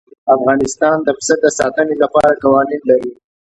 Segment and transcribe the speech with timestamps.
[0.35, 3.11] افغانستان د پسه د ساتنې لپاره قوانین لري.